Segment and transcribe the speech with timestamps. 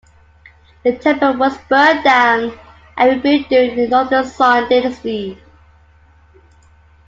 [0.83, 2.57] The temple was burned down
[2.97, 5.37] and rebuilt during the Northern Song dynasty.